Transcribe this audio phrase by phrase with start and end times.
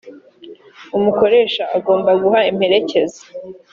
[0.97, 3.21] umukoresha agomba guha impererekeza